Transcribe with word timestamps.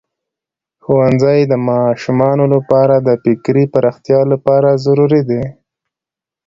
ښوونځی 0.83 1.39
د 1.47 1.53
ماشومانو 1.69 2.45
لپاره 2.53 2.95
د 3.07 3.09
فکري 3.23 3.65
پراختیا 3.73 4.21
لپاره 4.31 4.69
ضروری 4.85 5.21
دی. 5.29 5.43